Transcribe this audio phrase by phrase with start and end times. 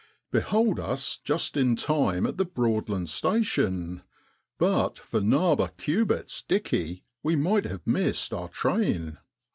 [0.31, 4.01] Behold us, just in time at the Broadland Station
[4.57, 9.19] but for' narber' Cubitt's 1 dickey,' we might have missed our train.